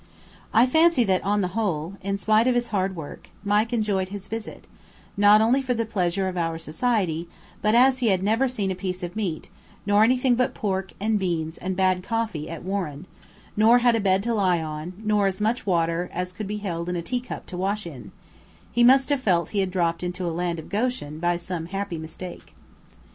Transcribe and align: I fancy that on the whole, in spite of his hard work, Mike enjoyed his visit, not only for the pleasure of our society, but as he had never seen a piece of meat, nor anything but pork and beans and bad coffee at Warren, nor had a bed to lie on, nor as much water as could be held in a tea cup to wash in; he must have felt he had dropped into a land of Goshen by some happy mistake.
I 0.51 0.65
fancy 0.65 1.03
that 1.03 1.23
on 1.23 1.41
the 1.41 1.49
whole, 1.53 1.93
in 2.01 2.17
spite 2.17 2.47
of 2.47 2.55
his 2.55 2.69
hard 2.69 2.95
work, 2.95 3.29
Mike 3.43 3.71
enjoyed 3.71 4.09
his 4.09 4.27
visit, 4.27 4.65
not 5.15 5.41
only 5.41 5.61
for 5.61 5.75
the 5.75 5.85
pleasure 5.85 6.27
of 6.27 6.35
our 6.37 6.57
society, 6.57 7.29
but 7.61 7.75
as 7.75 7.99
he 7.99 8.07
had 8.07 8.23
never 8.23 8.47
seen 8.47 8.71
a 8.71 8.75
piece 8.75 9.03
of 9.03 9.15
meat, 9.15 9.51
nor 9.85 10.03
anything 10.03 10.33
but 10.33 10.55
pork 10.55 10.93
and 10.99 11.19
beans 11.19 11.59
and 11.59 11.75
bad 11.75 12.01
coffee 12.01 12.49
at 12.49 12.63
Warren, 12.63 13.05
nor 13.55 13.77
had 13.77 13.95
a 13.95 13.99
bed 13.99 14.23
to 14.23 14.33
lie 14.33 14.59
on, 14.59 14.93
nor 15.05 15.27
as 15.27 15.39
much 15.39 15.67
water 15.67 16.09
as 16.11 16.33
could 16.33 16.47
be 16.47 16.57
held 16.57 16.89
in 16.89 16.95
a 16.95 17.03
tea 17.03 17.19
cup 17.21 17.45
to 17.45 17.55
wash 17.55 17.85
in; 17.85 18.11
he 18.71 18.83
must 18.83 19.09
have 19.09 19.21
felt 19.21 19.49
he 19.51 19.59
had 19.59 19.69
dropped 19.69 20.01
into 20.01 20.25
a 20.25 20.33
land 20.33 20.57
of 20.57 20.69
Goshen 20.69 21.19
by 21.19 21.37
some 21.37 21.67
happy 21.67 21.99
mistake. 21.99 22.55